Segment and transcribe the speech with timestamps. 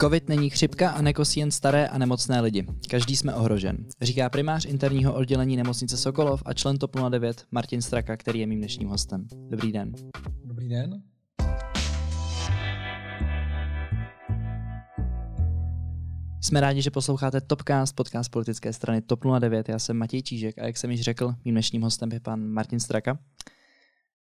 [0.00, 2.66] Covid není chřipka a nekosí jen staré a nemocné lidi.
[2.90, 8.16] Každý jsme ohrožen, říká primář interního oddělení nemocnice Sokolov a člen TOP 09 Martin Straka,
[8.16, 9.26] který je mým dnešním hostem.
[9.50, 9.92] Dobrý den.
[10.44, 11.02] Dobrý den.
[16.40, 19.68] Jsme rádi, že posloucháte Topcast, podcast politické strany TOP 09.
[19.68, 22.80] Já jsem Matěj Čížek a jak jsem již řekl, mým dnešním hostem je pan Martin
[22.80, 23.18] Straka.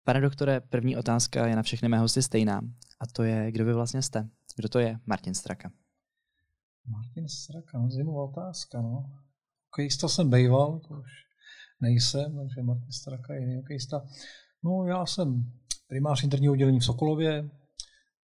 [0.06, 2.60] Pane doktore, první otázka je na všechny mé hosty stejná.
[3.00, 4.28] A to je, kdo vy vlastně jste?
[4.56, 5.70] Kdo to je Martin Straka?
[6.86, 8.82] Martin Straka, no, zajímavá otázka.
[8.82, 9.12] No.
[9.66, 11.10] Hokejista jsem bejval, to už
[11.80, 14.06] nejsem, takže Martin Straka je jiný hokejista.
[14.64, 15.52] No já jsem
[15.88, 17.50] primář interního oddělení v Sokolově,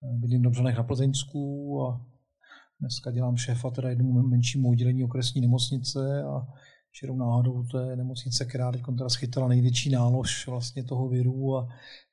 [0.03, 2.07] bydlím v Dobřanech na Plzeňsku a
[2.81, 6.47] dneska dělám šéfa teda jednomu menšímu oddělení okresní nemocnice a
[6.93, 11.69] čirou náhodou to je nemocnice, která teď teda schytala největší nálož vlastně toho viru a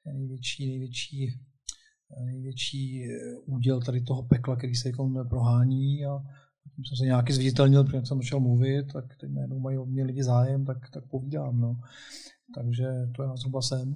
[0.06, 1.40] největší, největší
[2.26, 6.20] největší eh, úděl tady toho pekla, který se jako prohání a
[6.76, 10.04] tím jsem se nějaký zviditelnil, protože jsem začal mluvit, tak teď najednou mají o mě
[10.04, 11.62] lidi zájem, tak, tak povídám.
[11.62, 11.80] No.
[12.56, 13.96] Takže to já zhruba jsem.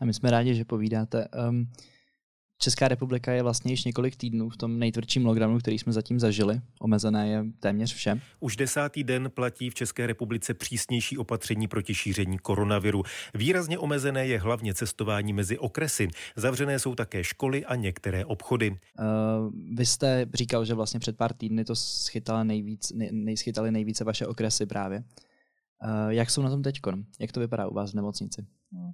[0.00, 1.28] A my jsme rádi, že povídáte.
[1.48, 1.66] Um,
[2.62, 6.60] Česká republika je vlastně již několik týdnů v tom nejtvrdším lockdownu, který jsme zatím zažili.
[6.80, 8.20] Omezené je téměř vše.
[8.40, 13.02] Už desátý den platí v České republice přísnější opatření proti šíření koronaviru.
[13.34, 16.08] Výrazně omezené je hlavně cestování mezi okresy.
[16.36, 18.70] Zavřené jsou také školy a některé obchody.
[18.70, 18.76] Uh,
[19.76, 24.26] vy jste říkal, že vlastně před pár týdny to schytali nejvíc, nej, schytali nejvíce vaše
[24.26, 24.98] okresy právě.
[24.98, 26.80] Uh, jak jsou na tom teď?
[27.20, 28.46] Jak to vypadá u vás v nemocnici?
[28.72, 28.92] No.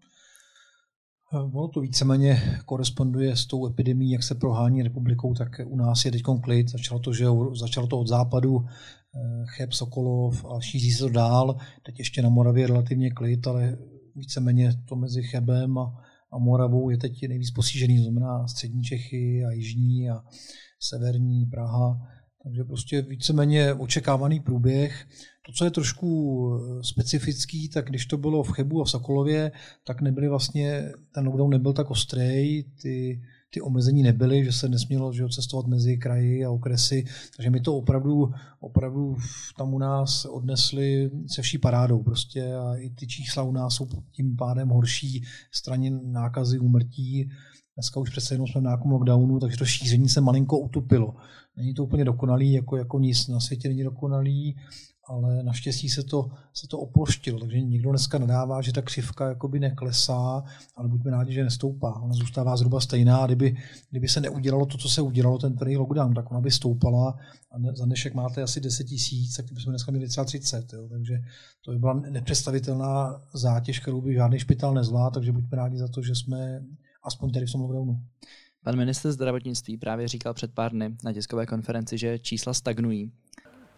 [1.32, 6.10] Ono to víceméně koresponduje s tou epidemí, jak se prohání republikou, tak u nás je
[6.12, 6.70] teď klid.
[6.70, 7.26] Začalo to, že
[7.60, 11.56] začalo to od západu, eh, Cheb, Sokolov a šíří se to dál.
[11.82, 13.78] Teď ještě na Moravě je relativně klid, ale
[14.14, 19.44] víceméně to mezi Chebem a, a Moravou je teď nejvíc posížený, to znamená střední Čechy
[19.44, 20.22] a jižní a
[20.80, 22.08] severní Praha.
[22.42, 25.06] Takže prostě víceméně očekávaný průběh.
[25.47, 29.52] To, co je trošku eh, specifický, tak když to bylo v Chebu a v Sokolově,
[29.85, 35.13] tak nebyly vlastně, ten lockdown nebyl tak ostrý, ty, ty omezení nebyly, že se nesmělo
[35.13, 37.05] že cestovat mezi kraji a okresy,
[37.36, 39.17] takže my to opravdu, opravdu
[39.59, 43.89] tam u nás odnesli se vší parádou prostě a i ty čísla u nás jsou
[44.13, 47.31] tím pádem horší straně nákazy, úmrtí.
[47.75, 51.15] Dneska už přece jenom jsme v nějakém lockdownu, takže to šíření se malinko utupilo.
[51.57, 54.57] Není to úplně dokonalý, jako, jako nic na světě není dokonalý,
[55.08, 59.61] ale naštěstí se to, se to oploštilo, takže nikdo dneska nadává, že ta křivka jakoby
[59.61, 60.45] neklesá,
[60.77, 62.01] ale buďme rádi, že nestoupá.
[62.01, 63.57] Ona zůstává zhruba stejná a kdyby,
[63.91, 67.18] kdyby se neudělalo to, co se udělalo, ten první lockdown, tak ona by stoupala
[67.51, 70.73] a ne, za dnešek máte asi 10 tisíc, tak bychom dneska měli třeba 30.
[70.73, 70.89] Jo.
[70.89, 71.18] Takže
[71.64, 76.02] to by byla nepředstavitelná zátěž, kterou by žádný špitál nezvládl, takže buďme rádi za to,
[76.02, 76.63] že jsme
[77.02, 78.02] aspoň tady v tom lockdownu.
[78.64, 83.13] Pan minister zdravotnictví právě říkal před pár dny na tiskové konferenci, že čísla stagnují.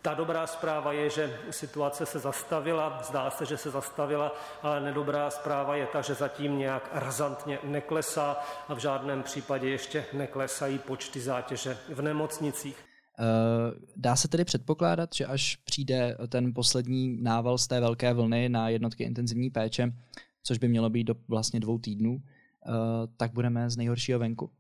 [0.03, 5.31] Ta dobrá zpráva je, že situace se zastavila, zdá se, že se zastavila, ale nedobrá
[5.31, 8.37] zpráva je ta, že zatím nějak razantně neklesá
[8.69, 12.77] a v žádném případě ještě neklesají počty zátěže v nemocnicích.
[13.19, 13.25] Eh,
[13.97, 18.69] dá se tedy předpokládat, že až přijde ten poslední nával z té velké vlny na
[18.69, 19.93] jednotky intenzivní péče,
[20.43, 22.71] což by mělo být do vlastně dvou týdnů, eh,
[23.17, 24.51] tak budeme z nejhoršího venku?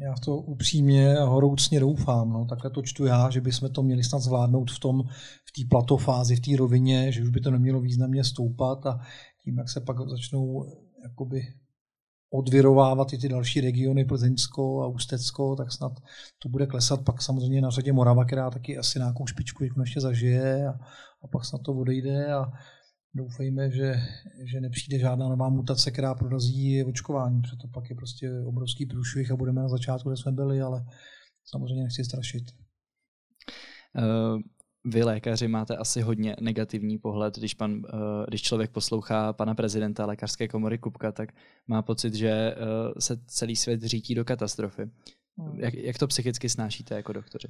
[0.00, 2.32] Já to upřímně a horoucně doufám.
[2.32, 2.44] No.
[2.44, 5.02] Takhle to čtu já, že bychom to měli snad zvládnout v tom,
[5.44, 9.00] v té platofázi, v té rovině, že už by to nemělo významně stoupat a
[9.44, 10.66] tím, jak se pak začnou
[11.02, 11.42] jakoby
[12.32, 15.92] odvirovávat i ty další regiony, Plzeňsko a Ústecko, tak snad
[16.38, 17.04] to bude klesat.
[17.04, 20.72] Pak samozřejmě na řadě Morava, která taky asi nějakou špičku ještě zažije a,
[21.22, 22.52] a pak snad to odejde a
[23.14, 23.94] doufejme, že,
[24.44, 29.30] že nepřijde žádná nová mutace, která prorazí očkování, protože to pak je prostě obrovský průšvih
[29.30, 30.84] a budeme na začátku, kde jsme byli, ale
[31.44, 32.44] samozřejmě nechci strašit.
[33.98, 34.40] Uh,
[34.84, 37.80] vy lékaři máte asi hodně negativní pohled, když, pan, uh,
[38.28, 41.28] když člověk poslouchá pana prezidenta lékařské komory Kupka, tak
[41.66, 44.90] má pocit, že uh, se celý svět řítí do katastrofy.
[45.38, 45.60] Hmm.
[45.60, 47.48] Jak, jak to psychicky snášíte jako doktoři?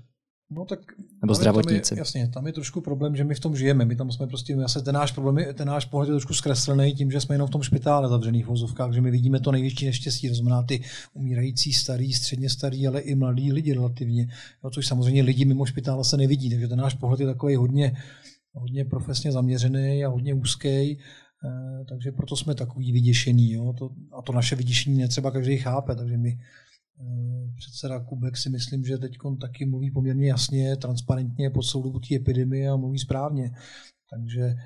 [0.53, 0.79] No tak
[1.23, 1.91] nebo zdravotníci.
[1.91, 3.85] Tam je, jasně, tam je trošku problém, že my v tom žijeme.
[3.85, 6.95] My tam jsme prostě, asi ten náš problém, je, ten náš pohled je trošku zkreslený
[6.95, 10.29] tím, že jsme jenom v tom špitále zavřených vozovkách, že my vidíme to největší neštěstí,
[10.29, 10.83] to znamená ty
[11.15, 14.29] umírající starý, středně starý, ale i mladí lidi relativně.
[14.65, 17.97] No, což samozřejmě lidi mimo špitále se nevidí, takže ten náš pohled je takový hodně,
[18.53, 20.99] hodně profesně zaměřený a hodně úzký.
[21.45, 23.53] Eh, takže proto jsme takový vyděšený.
[23.53, 23.73] Jo?
[23.79, 26.39] To, a to naše vyděšení netřeba každý chápe, takže my
[27.57, 32.71] předseda Kubek si myslím, že teď taky mluví poměrně jasně, transparentně po celou té epidemie
[32.71, 33.51] a mluví správně.
[34.11, 34.57] Takže eh,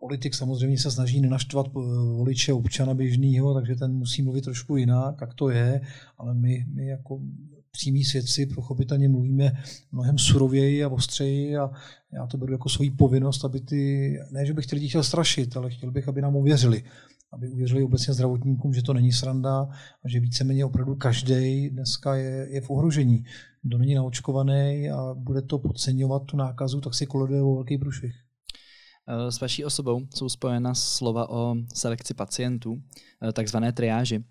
[0.00, 1.72] politik samozřejmě se snaží nenaštvat
[2.16, 5.80] voliče občana běžného, takže ten musí mluvit trošku jinak, jak to je,
[6.18, 7.20] ale my, my jako
[7.70, 9.52] přímí svědci pochopitelně mluvíme
[9.92, 11.70] mnohem surověji a ostřeji a
[12.12, 15.56] já to beru jako svoji povinnost, aby ty, ne, že bych ty lidi chtěl strašit,
[15.56, 16.82] ale chtěl bych, aby nám uvěřili.
[17.32, 19.68] Aby uvěřili obecně zdravotníkům, že to není sranda
[20.04, 23.24] a že víceméně opravdu každý dneska je, je v ohrožení.
[23.62, 28.14] Kdo není naočkovaný a bude to podceňovat tu nákazu, tak si koloduje o velký průšvih.
[29.28, 32.82] S vaší osobou jsou spojena slova o selekci pacientů,
[33.32, 34.24] takzvané triáži.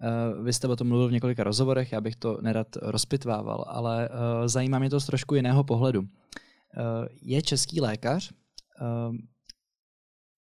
[0.00, 4.08] Eh, vy jste o tom mluvil v několika rozhovorech, já bych to nerad rozpitvával, ale
[4.08, 6.02] eh, zajímá mě to z trošku jiného pohledu.
[6.02, 8.32] Eh, je český lékař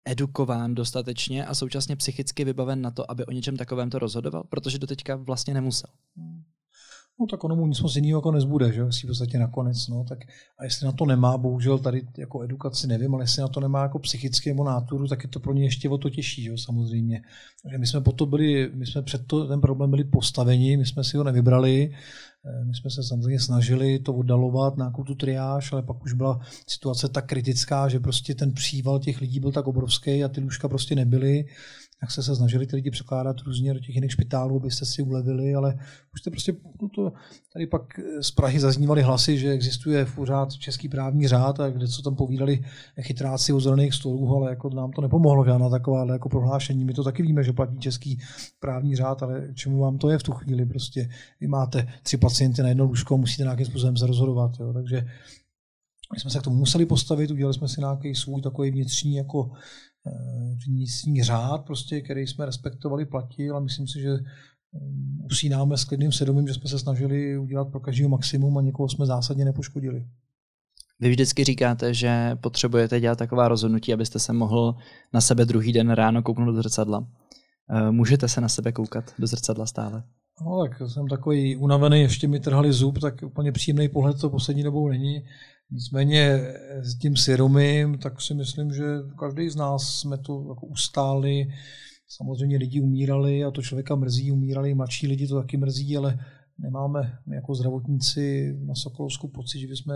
[0.07, 4.45] edukován dostatečně a současně psychicky vybaven na to, aby o něčem takovém to rozhodoval?
[4.49, 5.91] Protože do teďka vlastně nemusel.
[6.17, 6.43] Hmm.
[7.21, 9.89] No tak ono mu nic moc jiného jako nezbude, že si v podstatě nakonec.
[9.89, 10.19] No, tak
[10.59, 13.83] a jestli na to nemá, bohužel tady jako edukaci nevím, ale jestli na to nemá
[13.83, 17.23] jako psychický nebo náturu, tak je to pro ně ještě o to těžší, že samozřejmě.
[17.63, 20.87] Takže my jsme po to byli, my jsme před to, ten problém byli postaveni, my
[20.87, 21.95] jsme si ho nevybrali,
[22.47, 26.41] eh, my jsme se samozřejmě snažili to oddalovat, nějakou tu triáž, ale pak už byla
[26.69, 30.69] situace tak kritická, že prostě ten příval těch lidí byl tak obrovský a ty lůžka
[30.69, 31.45] prostě nebyly
[32.03, 35.55] jak se se snažili ty lidi překládat různě do těch jiných špitálů, abyste si ulevili,
[35.55, 35.79] ale
[36.15, 36.53] už jste prostě
[36.83, 37.13] no to,
[37.53, 37.83] tady pak
[38.21, 42.65] z Prahy zaznívaly hlasy, že existuje pořád český právní řád a kde co tam povídali
[43.01, 46.85] chytráci u zelených stolů, ale jako nám to nepomohlo žádná taková jako prohlášení.
[46.85, 48.19] My to taky víme, že platí český
[48.61, 50.67] právní řád, ale čemu vám to je v tu chvíli?
[50.67, 51.09] Prostě
[51.41, 54.51] vy máte tři pacienty na jedno lůžko, musíte nějakým způsobem se rozhodovat.
[54.61, 54.73] Jo.
[54.73, 55.07] Takže
[56.15, 59.51] my jsme se k tomu museli postavit, udělali jsme si nějaký svůj takový vnitřní jako
[60.07, 64.21] Eh, vnitřní řád, prostě, který jsme respektovali, platil a myslím si, že eh,
[65.25, 69.07] usínáme s klidným svědomím, že jsme se snažili udělat pro každého maximum a někoho jsme
[69.07, 70.07] zásadně nepoškodili.
[71.01, 74.77] Vy vždycky říkáte, že potřebujete dělat taková rozhodnutí, abyste se mohl
[75.15, 77.09] na sebe druhý den ráno kouknout do zrcadla.
[77.71, 80.03] Eh, můžete se na sebe koukat do zrcadla stále?
[80.45, 84.63] No tak jsem takový unavený, ještě mi trhali zub, tak úplně příjemný pohled to poslední
[84.63, 85.23] dobou není.
[85.71, 86.41] Nicméně
[86.83, 88.85] s tím svědomím, tak si myslím, že
[89.19, 91.47] každý z nás jsme to jako ustáli.
[92.09, 96.19] Samozřejmě lidi umírali a to člověka mrzí, umírali mladší lidi, to taky mrzí, ale
[96.59, 99.95] nemáme my jako zdravotníci na Sokolovsku pocit, že bychom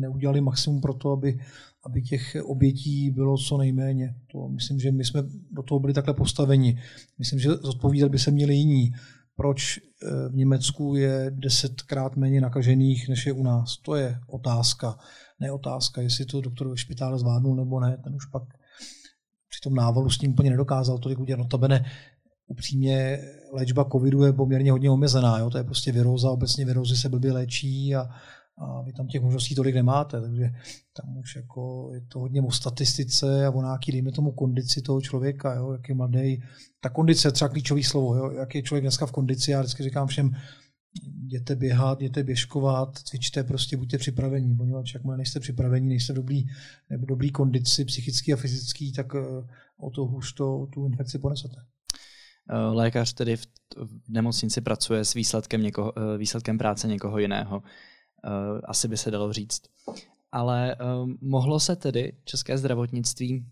[0.00, 1.40] neudělali maximum pro to, aby,
[1.86, 4.14] aby těch obětí bylo co nejméně.
[4.32, 6.78] To myslím, že my jsme do toho byli takhle postaveni.
[7.18, 8.92] Myslím, že zodpovídat by se měli jiní
[9.36, 13.76] proč eh, v Německu je desetkrát méně nakažených, než je u nás.
[13.76, 14.98] To je otázka.
[15.40, 17.98] Ne otázka, jestli to doktor ve špitále zvládnul nebo ne.
[18.04, 18.42] Ten už pak
[19.50, 21.38] při tom návalu s tím úplně nedokázal tolik udělat.
[21.38, 21.84] Notabene
[22.46, 23.18] upřímně
[23.52, 25.38] léčba covidu je poměrně hodně omezená.
[25.38, 25.50] Jo?
[25.50, 28.08] To je prostě viróza, obecně virózy se blbě léčí a,
[28.58, 30.50] a vy tam těch možností tolik nemáte, takže
[30.96, 35.00] tam už jako je to hodně o statistice a o nějaký, dejme tomu, kondici toho
[35.00, 36.42] člověka, jo, jak je mladý.
[36.80, 39.82] Ta kondice je třeba klíčový slovo, jo, jak je člověk dneska v kondici, já vždycky
[39.82, 40.30] říkám všem,
[41.22, 46.44] jděte běhat, jděte běžkovat, cvičte, prostě buďte připravení, poněvadž jak nejste připravení, nejste dobrý,
[46.90, 49.20] nebo dobrý kondici, psychický a fyzický, tak eh,
[49.78, 51.56] o to už to, tu infekci ponesete.
[52.50, 57.62] Eh, lékař tedy v nemocnici pracuje s výsledkem, někoho, eh, výsledkem práce někoho jiného.
[58.24, 59.62] Eh, asi by se dalo říct.
[60.32, 63.46] Ale um, mohlo se tedy české zdravotnictví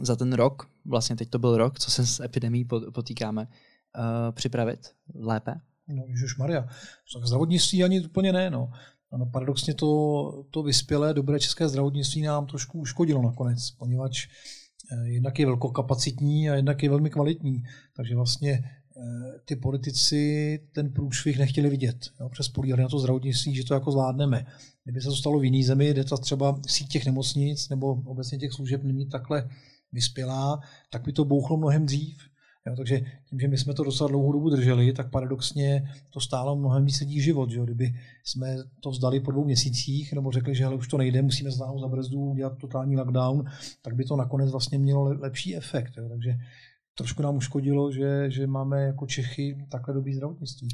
[0.00, 4.94] za ten rok, vlastně teď to byl rok, co se s epidemí potýkáme, uh, připravit
[5.14, 5.54] lépe?
[5.88, 6.68] No, Ježiš Maria,
[7.14, 8.50] tak zdravotnictví ani úplně ne.
[8.50, 8.72] No.
[9.12, 14.28] Ano, paradoxně to, to vyspělé, dobré české zdravotnictví nám trošku uškodilo nakonec, poněvadž
[15.04, 17.62] jednak je velkokapacitní a jednak je velmi kvalitní.
[17.96, 18.83] Takže vlastně Eh,
[19.44, 21.96] ty politici ten průšvih nechtěli vidět.
[22.20, 24.46] Jo, přes políhali na to zdravotnictví, že to jako zvládneme.
[24.84, 28.38] Kdyby se to stalo v jiné zemi, kde ta třeba síť těch nemocnic nebo obecně
[28.38, 29.48] těch služeb není takhle
[29.92, 30.60] vyspělá,
[30.90, 32.18] tak by to bouchlo mnohem dřív.
[32.66, 36.56] Jo, takže tím, že my jsme to docela dlouhou dobu drželi, tak paradoxně to stálo
[36.56, 37.50] mnohem víc lidí život.
[37.50, 37.60] Že?
[37.60, 41.50] Kdyby jsme to vzdali po dvou měsících nebo řekli, že hele, už to nejde, musíme
[41.50, 43.44] znáhnout za brzdu, udělat totální lockdown,
[43.82, 45.92] tak by to nakonec vlastně mělo lepší efekt.
[45.96, 46.08] Jo?
[46.08, 46.36] Takže
[46.94, 50.68] trošku nám uškodilo, že, že máme jako Čechy takhle dobrý zdravotnictví.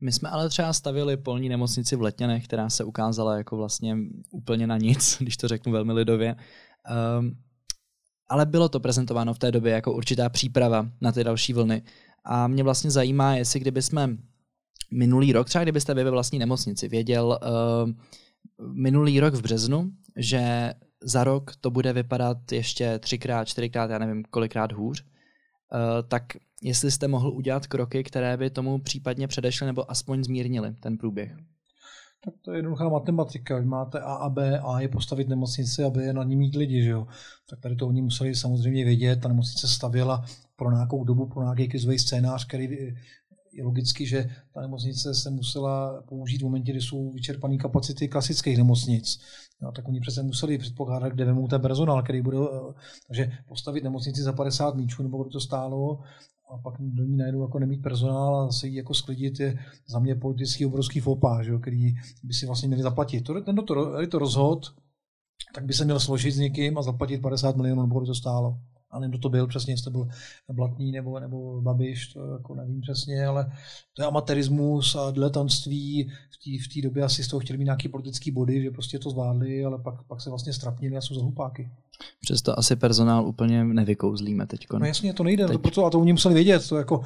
[0.00, 3.96] My jsme ale třeba stavili polní nemocnici v Letněnech, která se ukázala jako vlastně
[4.30, 6.36] úplně na nic, když to řeknu velmi lidově.
[7.18, 7.38] Um,
[8.28, 11.82] ale bylo to prezentováno v té době jako určitá příprava na ty další vlny.
[12.24, 14.16] A mě vlastně zajímá, jestli kdyby jsme
[14.90, 17.90] minulý rok, třeba kdybyste vy ve vlastní nemocnici věděl uh,
[18.72, 20.72] minulý rok v březnu, že
[21.02, 25.17] za rok to bude vypadat ještě třikrát, čtyřikrát, já nevím kolikrát hůř, Eh,
[26.08, 26.22] tak
[26.62, 31.36] jestli jste mohl udělat kroky, které by tomu případně předešly nebo aspoň zmírnili ten průběh.
[32.24, 33.58] Tak to je jednoduchá matematika.
[33.58, 36.56] Vy máte A a B, A je postavit nemocnici a B je na ní mít
[36.56, 36.82] lidi.
[36.82, 37.06] Že jo?
[37.50, 39.20] Tak tady to oni museli samozřejmě vědět.
[39.20, 40.24] Ta nemocnice stavěla
[40.56, 42.68] pro nějakou dobu, pro nějaký krizový scénář, který
[43.52, 48.56] je logicky, že ta nemocnice se musela použít v momentě, kdy jsou vyčerpané kapacity klasických
[48.56, 49.20] nemocnic.
[49.62, 52.74] No, tak oni přece museli předpokládat, kde vemou ten personál, který bude, eh,
[53.06, 55.98] takže postavit nemocnici za 50 míčů, nebo kolik to stálo,
[56.50, 59.98] a pak do ní najednou jako nemít personál a se jí jako sklidit je za
[59.98, 63.20] mě politický obrovský fopa, že jo, který by si vlastně měli zaplatit.
[63.20, 64.66] To, ten, to, to rozhod,
[65.54, 68.58] tak by se měl složit s někým a zaplatit 50 milionů, nebo kolik to stálo
[68.90, 70.08] a nevím, kdo to byl přesně, jestli to byl
[70.52, 73.52] Blatný nebo, nebo Babiš, to jako nevím přesně, ale
[73.92, 76.10] to je amatérismus a diletantství.
[76.30, 79.10] V té v době asi z toho chtěli mít nějaký politický body, že prostě to
[79.10, 81.70] zvládli, ale pak, pak se vlastně strapnili a jsou za hlupáky.
[82.20, 84.66] Přesto asi personál úplně nevykouzlíme teď.
[84.78, 85.52] No jasně, to nejde, teď.
[85.52, 86.68] to proto, a to oni museli vědět.
[86.68, 87.00] To jako,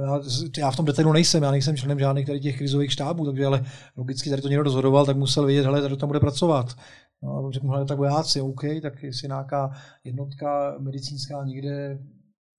[0.00, 0.20] já,
[0.58, 3.64] já, v tom detailu nejsem, já nejsem členem žádných tady těch krizových štábů, takže ale
[3.96, 6.76] logicky tady to někdo rozhodoval, tak musel vědět, hele, tady to bude pracovat.
[7.22, 9.70] No, řeknu, hele, tak vojáci, OK, tak jestli nějaká
[10.04, 11.98] jednotka medicínská někde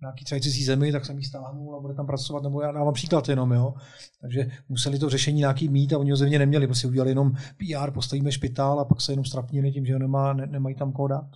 [0.02, 2.94] nějaký třeba cizí zemi, tak jsem ji stáhnul a bude tam pracovat, nebo já dávám
[2.94, 3.74] příklad jenom, jo.
[4.22, 7.92] Takže museli to řešení nějaký mít a oni ho země neměli, prostě udělali jenom PR,
[7.92, 11.08] postavíme špitál a pak se jenom strapnili tím, že ho nemá, ne, nemají tam koho
[11.08, 11.30] dát.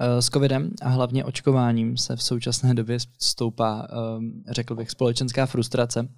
[0.00, 5.46] Eh, s covidem a hlavně očkováním se v současné době stoupá, ehm, řekl bych, společenská
[5.46, 6.08] frustrace.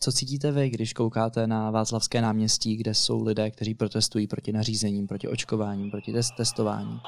[0.00, 5.06] Co cítíte vy, když koukáte na Václavské náměstí, kde jsou lidé, kteří protestují proti nařízením,
[5.06, 7.00] proti očkováním, proti test- testování?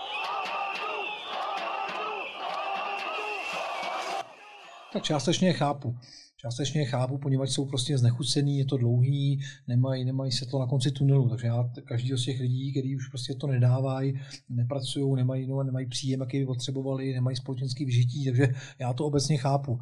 [4.92, 5.96] Tak částečně chápu.
[6.36, 10.90] Částečně chápu, poněvadž jsou prostě znechucený, je to dlouhý, nemají, nemají se to na konci
[10.90, 11.28] tunelu.
[11.28, 15.86] Takže já každý z těch lidí, kteří už prostě to nedávají, nepracují, nemají, no, nemají
[15.86, 19.80] příjem, jaký by potřebovali, nemají společenský vyžití, takže já to obecně chápu.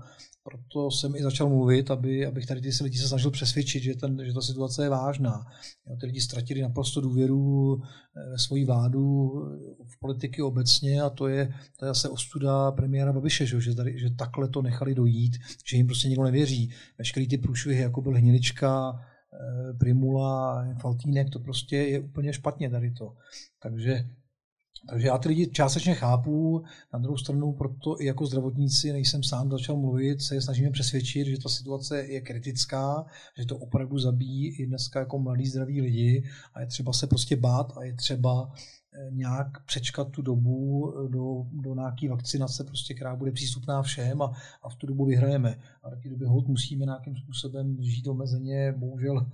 [0.48, 4.24] Proto jsem i začal mluvit, aby, abych tady ty lidi se snažil přesvědčit, že, ten,
[4.24, 5.46] že ta situace je vážná.
[5.86, 9.30] Jo, ty lidi ztratili naprosto důvěru ve eh, svoji vládu,
[9.86, 13.98] v politiky obecně a to je, to je zase ostuda premiéra Babiše, že, že, tady,
[13.98, 15.36] že takhle to nechali dojít,
[15.70, 16.70] že jim prostě nikdo nevěří.
[16.98, 22.90] Veškerý ty průšvihy, jako byl Hnilička, eh, Primula, Faltínek, to prostě je úplně špatně tady
[22.90, 23.16] to.
[23.62, 24.04] Takže
[24.88, 29.50] takže já ty lidi částečně chápu, na druhou stranu proto i jako zdravotníci nejsem sám
[29.50, 33.06] začal mluvit, se je snažíme přesvědčit, že ta situace je kritická,
[33.38, 37.36] že to opravdu zabíjí i dneska jako mladí zdraví lidi a je třeba se prostě
[37.36, 38.52] bát a je třeba
[38.92, 44.22] eh, nějak přečkat tu dobu eh, do, do nějaké vakcinace, prostě, která bude přístupná všem
[44.22, 44.32] a,
[44.62, 45.58] a v tu dobu vyhrajeme.
[45.82, 49.26] A v té době hod musíme nějakým způsobem žít omezeně, bohužel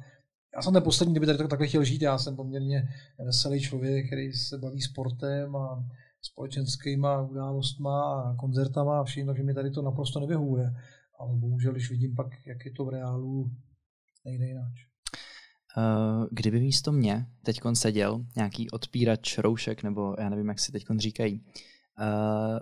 [0.57, 2.89] já jsem ten poslední, kdyby tady takhle chtěl žít, já jsem poměrně
[3.25, 5.85] veselý člověk, který se baví sportem a
[6.23, 10.75] společenskýma událostma a koncertama a vším, takže mi tady to naprosto nevyhuje.
[11.19, 13.51] Ale bohužel, když vidím pak, jak je to v reálu,
[14.25, 14.73] nejde jinak.
[15.77, 20.85] Uh, kdyby místo mě teď seděl nějaký odpírač roušek, nebo já nevím, jak si teď
[20.97, 21.45] říkají,
[22.01, 22.59] uh,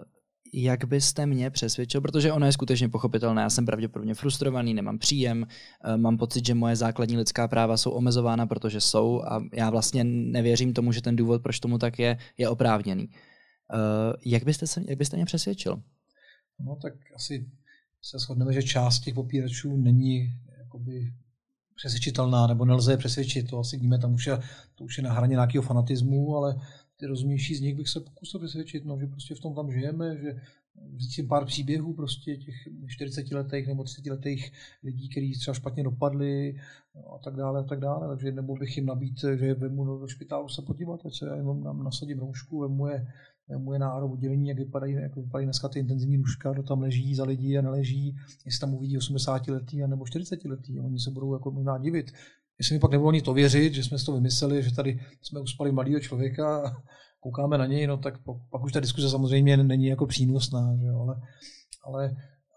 [0.52, 5.46] jak byste mě přesvědčil, protože ono je skutečně pochopitelné, já jsem pravděpodobně frustrovaný, nemám příjem,
[5.84, 10.04] eh, mám pocit, že moje základní lidská práva jsou omezována, protože jsou a já vlastně
[10.04, 13.08] nevěřím tomu, že ten důvod, proč tomu tak je, je oprávněný.
[13.10, 13.76] Eh,
[14.24, 15.82] jak byste, se, jak byste mě přesvědčil?
[16.60, 17.50] No tak asi
[18.02, 20.28] se shodneme, že část těch popíračů není
[20.58, 21.12] jakoby
[21.76, 24.38] přesvědčitelná, nebo nelze je přesvědčit, to asi víme, tam už je,
[24.74, 26.56] to už je na hraně nějakého fanatismu, ale
[26.96, 30.16] ty rozumnější z nich bych se pokusil přesvědčit, no, že prostě v tom tam žijeme,
[30.16, 30.40] že
[30.96, 32.54] říct pár příběhů prostě těch
[32.86, 36.56] 40 letých nebo 30 letých lidí, kteří třeba špatně dopadli
[36.94, 40.08] no, a tak dále a tak dále, takže nebo bych jim nabít, že vemu do
[40.08, 43.06] špitálu se podívat, se já jenom nám nasadím roušku, vemu je,
[43.48, 47.14] vemu je na oddělení, jak vypadají, jak vypadají dneska ty intenzivní nůžka, kdo tam leží
[47.14, 51.32] za lidi a neleží, jestli tam uvidí 80 letý nebo 40 letý, oni se budou
[51.32, 52.12] jako možná divit,
[52.62, 55.40] Jestli mi pak nebylo nic to věřit, že jsme si to vymysleli, že tady jsme
[55.40, 56.82] uspali mladého člověka a
[57.20, 58.14] koukáme na něj, no tak
[58.50, 61.16] pak už ta diskuze samozřejmě není jako přínosná, že jo, ale,
[61.84, 62.16] ale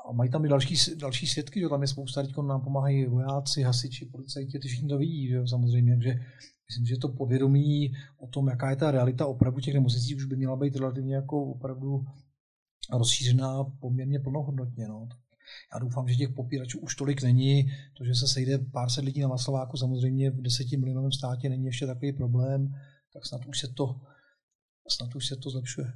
[0.09, 3.62] a mají tam i další, další svědky, že tam je spousta lidí, nám pomáhají vojáci,
[3.62, 6.15] hasiči, policajti, ty všichni to vidí, že jo, samozřejmě, takže
[6.69, 10.35] myslím, že to povědomí o tom, jaká je ta realita opravdu těch nemocnicí, už by
[10.35, 12.05] měla být relativně jako opravdu
[12.92, 14.88] rozšířená poměrně plnohodnotně.
[14.88, 15.08] No.
[15.74, 17.63] Já doufám, že těch popíračů už tolik není.
[17.98, 21.65] To, že se sejde pár set lidí na Václaváku, samozřejmě v deseti milionovém státě není
[21.65, 22.74] ještě takový problém,
[23.13, 24.01] tak snad už se to,
[24.89, 25.88] snad už se to zlepšuje.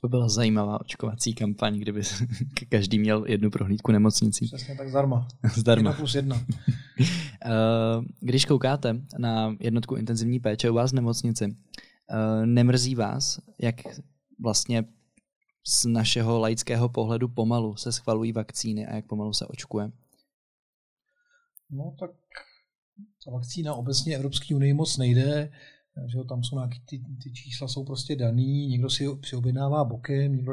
[0.00, 2.02] To by byla zajímavá očkovací kampaň, kdyby
[2.68, 4.46] každý měl jednu prohlídku nemocnicí.
[4.46, 5.28] Přesně tak zdarma.
[5.54, 5.90] zdarma.
[5.90, 6.46] Jedna plus jedna.
[7.44, 11.56] Eh, když koukáte na jednotku intenzivní péče u vás v nemocnici,
[12.10, 13.76] eh, nemrzí vás, jak
[14.42, 14.84] vlastně
[15.66, 19.92] z našeho laického pohledu pomalu se schvalují vakcíny a jak pomalu se očkuje?
[21.70, 22.10] No tak
[23.24, 25.52] ta vakcína obecně Evropské unii moc nejde,
[26.06, 30.36] že tam jsou nějaký, ty, ty čísla jsou prostě daný, někdo si, si objednává bokem,
[30.36, 30.52] někdo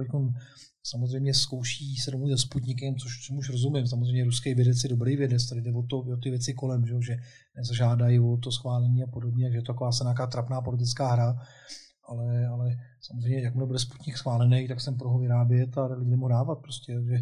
[0.84, 3.88] samozřejmě zkouší se domů se Sputnikem, což čemuž rozumím.
[3.88, 6.94] Samozřejmě ruský vědec je dobrý vědec, tady jde o, to, o ty věci kolem, že,
[7.02, 7.18] že
[7.56, 11.42] nezažádají o to schválení a podobně, že je to taková se nějaká trapná politická hra,
[12.10, 16.28] ale, ale samozřejmě, jakmile bude Sputnik schválený, tak jsem pro ho vyrábět a lidi mu
[16.28, 16.94] dávat prostě.
[17.10, 17.18] že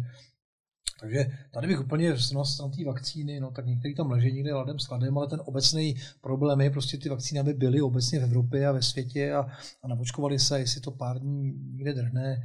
[1.00, 4.78] takže tady bych úplně na stran té vakcíny, no tak některý tam leží někde ladem
[4.78, 8.72] skladem, ale ten obecný problém je prostě ty vakcíny, aby byly obecně v Evropě a
[8.72, 9.46] ve světě a,
[9.82, 12.36] a napočkovali se, jestli to pár dní někde drhne,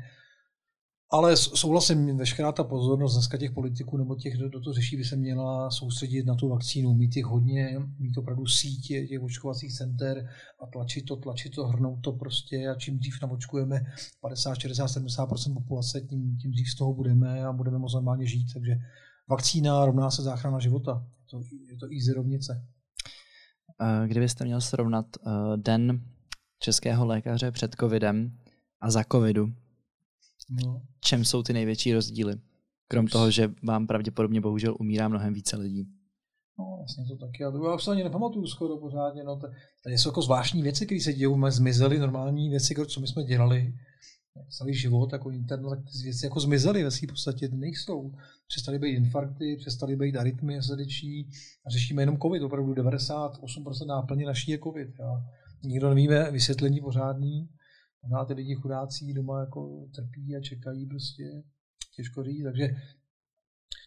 [1.14, 5.16] ale souhlasím, veškerá ta pozornost dneska těch politiků nebo těch, kdo to řeší, by se
[5.16, 10.30] měla soustředit na tu vakcínu, mít těch hodně, mít opravdu sítě těch očkovacích center
[10.60, 13.82] a tlačit to, tlačit to, hrnout to prostě a čím dřív naočkujeme
[14.22, 18.54] 50, 60, 70% populace, tím, tím dřív z toho budeme a budeme moc normálně žít.
[18.54, 18.76] Takže
[19.30, 21.06] vakcína rovná se záchrana života.
[21.20, 21.42] Je to,
[21.72, 22.66] je to easy rovnice.
[24.08, 26.02] Kdybyste měl srovnat eh, den
[26.60, 28.38] českého lékaře před covidem
[28.82, 29.54] a za covidu,
[30.50, 30.82] No.
[31.00, 32.36] Čem jsou ty největší rozdíly?
[32.88, 35.88] Krom toho, že vám pravděpodobně bohužel umírá mnohem více lidí.
[36.60, 37.44] No, jasně to taky.
[37.44, 39.24] Já to já už se ani nepamatuju skoro pořádně.
[39.24, 39.40] No,
[39.84, 41.36] tady jsou jako zvláštní věci, které se dějí.
[41.50, 43.74] Zmizely normální věci, co my jsme dělali
[44.50, 48.12] celý život, jako internet, tak ty věci jako zmizely ve své podstatě, nejsou.
[48.48, 51.30] Přestali být infarkty, přestali být arytmie srdeční
[51.66, 52.44] a řešíme jenom covid.
[52.44, 54.90] Opravdu 98% náplně naší je covid.
[55.00, 55.26] Já.
[55.64, 57.50] Nikdo nevíme vysvětlení pořádný.
[58.04, 61.44] Možná ty lidi chudácí doma jako trpí a čekají prostě,
[61.96, 62.76] těžko říct, takže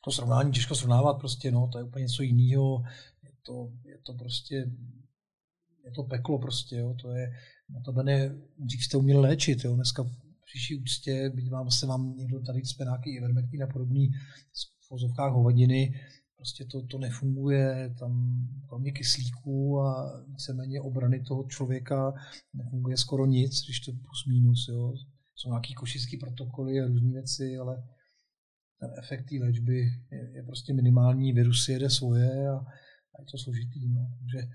[0.04, 2.82] to srovnání těžko srovnávat prostě, no, to je úplně něco jiného,
[3.22, 4.54] je to, je to prostě,
[5.84, 7.32] je to peklo prostě, jo, to je,
[7.68, 10.10] no to ne, dřív jste uměli léčit, jo, dneska
[10.44, 14.10] příští úctě, byť vám se vám někdo tady cpe nějaký ivermectin a podobný
[14.86, 16.00] v vozovkách hovadiny,
[16.36, 22.14] prostě to, to nefunguje, tam kromě kyslíku a víceméně obrany toho člověka
[22.54, 24.94] nefunguje skoro nic, když to plus minus, jo.
[25.34, 27.76] Jsou nějaký košický protokoly a různé věci, ale
[28.80, 29.76] ten efekt té léčby
[30.12, 33.88] je, je, prostě minimální, virus jede svoje a, a je to složitý.
[33.88, 34.08] No.
[34.18, 34.48] Takže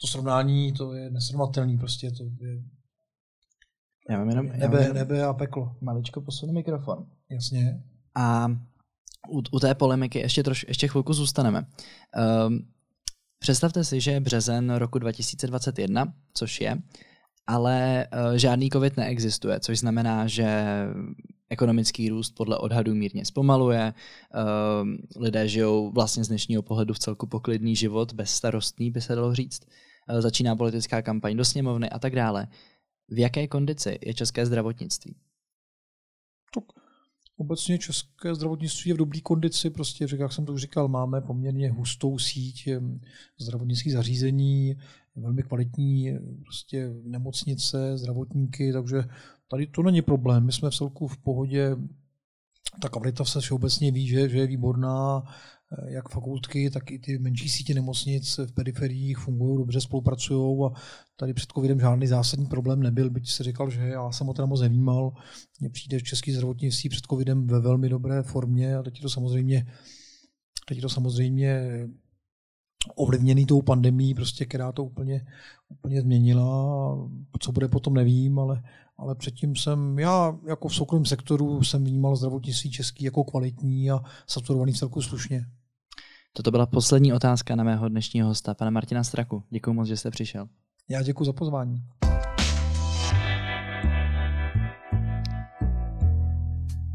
[0.00, 2.62] to srovnání to je nesrovnatelný, prostě to je
[4.10, 5.76] já mám jenom, nebe, já mám nebe a peklo.
[5.80, 7.06] Maličko posunu mikrofon.
[7.30, 7.82] Jasně.
[8.14, 8.48] A
[9.28, 11.66] u, u té polemiky ještě, troš, ještě chvilku zůstaneme.
[12.46, 12.68] Um,
[13.38, 16.78] představte si, že je březen roku 2021, což je,
[17.46, 20.64] ale uh, žádný covid neexistuje, což znamená, že
[21.50, 27.26] ekonomický růst podle odhadů mírně zpomaluje, uh, lidé žijou vlastně z dnešního pohledu v celku
[27.26, 29.62] poklidný život, bezstarostný by se dalo říct,
[30.12, 32.48] uh, začíná politická kampaň do sněmovny a tak dále.
[33.08, 35.16] V jaké kondici je české zdravotnictví?
[37.40, 41.70] Obecně české zdravotnictví je v dobré kondici, prostě, jak jsem to už říkal, máme poměrně
[41.70, 42.68] hustou síť
[43.38, 44.76] zdravotnických zařízení,
[45.16, 49.04] velmi kvalitní prostě nemocnice, zdravotníky, takže
[49.50, 50.46] tady to není problém.
[50.46, 51.76] My jsme v celku v pohodě,
[52.82, 57.18] ta kvalita se všeobecně ví, že, že je výborná, Eh, jak fakultky, tak i ty
[57.18, 60.80] menší sítě nemocnic v periferiích fungují dobře, spolupracují a
[61.16, 64.46] tady před covidem žádný zásadní problém nebyl, byť se říkal, že já jsem ho teda
[64.46, 65.12] moc nevnímal.
[65.60, 69.66] Mně přijde český zdravotnictví před covidem ve velmi dobré formě a teď je to samozřejmě,
[70.68, 71.68] teď je to samozřejmě
[72.94, 75.26] ovlivněný tou pandemí, prostě, která to úplně,
[75.68, 77.08] úplně změnila.
[77.40, 78.62] Co bude potom, nevím, ale,
[78.98, 84.00] ale předtím jsem, já jako v soukromém sektoru jsem vnímal zdravotnictví český jako kvalitní a
[84.26, 85.46] saturovaný celku slušně.
[86.38, 89.42] Toto byla poslední otázka na mého dnešního hosta, pana Martina Straku.
[89.50, 90.48] Děkuji moc, že jste přišel.
[90.88, 91.82] Já děkuji za pozvání.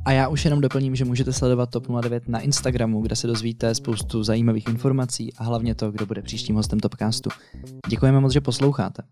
[0.05, 3.75] A já už jenom doplním, že můžete sledovat TOP 09 na Instagramu, kde se dozvíte
[3.75, 7.29] spoustu zajímavých informací a hlavně to, kdo bude příštím hostem Topcastu.
[7.89, 9.03] Děkujeme moc, že posloucháte.